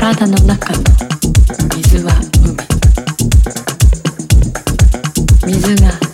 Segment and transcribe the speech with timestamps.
[0.00, 0.82] 体の中の
[1.76, 2.12] 水は
[5.42, 6.09] 海水が